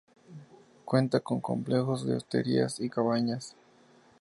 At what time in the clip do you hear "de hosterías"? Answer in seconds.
2.07-2.79